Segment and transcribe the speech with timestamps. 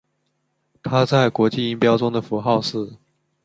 [0.81, 2.93] 它在国际音标中的符号是。